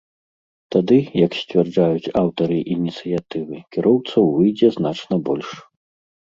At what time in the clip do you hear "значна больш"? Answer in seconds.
4.79-5.49